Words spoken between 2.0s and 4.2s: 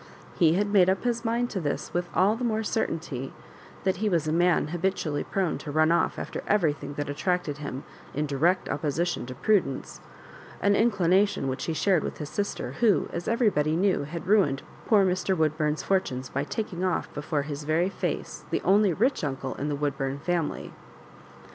all the more certainty that he